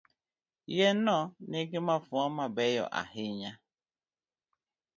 [0.75, 1.17] Yien no
[1.49, 3.51] nigi mafua mabeyo ahinya.